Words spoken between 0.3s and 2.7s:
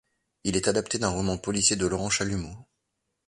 Il est adapté d'un roman policier de Laurent Chalumeau.